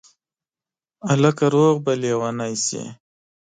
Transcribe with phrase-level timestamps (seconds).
[1.09, 2.83] هلکه روغ به لېونی شې